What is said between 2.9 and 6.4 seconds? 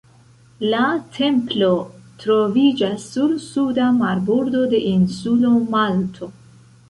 sur suda marbordo de insulo Malto.